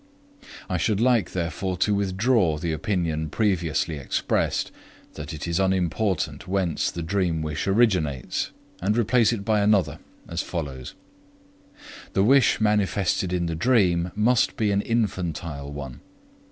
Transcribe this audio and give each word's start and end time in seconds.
I 0.67 0.77
should 0.79 0.99
like, 0.99 1.33
therefore, 1.33 1.77
to 1.77 1.93
withdraw 1.93 2.57
the 2.57 2.71
opinion 2.73 3.29
previously 3.29 3.97
expressed 3.97 4.71
that 5.13 5.31
it 5.31 5.47
is 5.47 5.59
unimportant 5.59 6.47
whence 6.47 6.89
the 6.89 7.03
dream 7.03 7.43
wish 7.43 7.67
originates, 7.67 8.49
and 8.81 8.97
replace 8.97 9.31
it 9.31 9.45
by 9.45 9.59
another, 9.59 9.99
as 10.27 10.41
follows: 10.41 10.95
The 12.13 12.23
wish 12.23 12.59
manifested 12.59 13.31
in 13.31 13.45
the 13.45 13.53
dream 13.53 14.11
must 14.15 14.57
be 14.57 14.71
an 14.71 14.81
infantile 14.81 15.71
one. 15.71 15.99